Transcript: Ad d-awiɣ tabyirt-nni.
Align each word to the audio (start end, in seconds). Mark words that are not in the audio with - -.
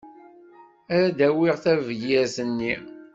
Ad 0.99 1.07
d-awiɣ 1.17 1.55
tabyirt-nni. 1.63 2.75